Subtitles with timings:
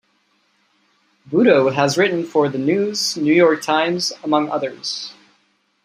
[1.29, 5.13] Bhutto has written for "The News", "New York Times", among others.